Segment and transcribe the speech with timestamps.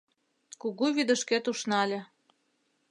[0.61, 1.99] Кугу вӱдышкет ушнале.